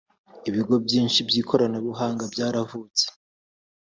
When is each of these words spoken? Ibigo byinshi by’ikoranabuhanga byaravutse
Ibigo 0.49 0.75
byinshi 0.85 1.19
by’ikoranabuhanga 1.27 2.23
byaravutse 2.33 3.05